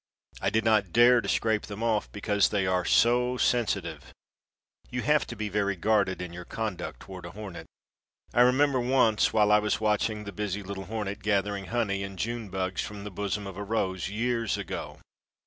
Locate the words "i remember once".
8.33-9.31